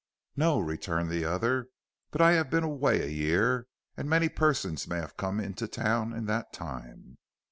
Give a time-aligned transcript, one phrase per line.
[0.35, 1.67] "No," returned the other,
[2.09, 6.11] "but I have been away a year, and many persons may have come into town
[6.11, 7.19] in that time."